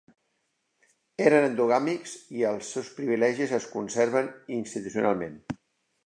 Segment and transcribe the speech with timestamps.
[1.25, 5.37] Eren endogàmics i els seus privilegis es conservaven institucionalment.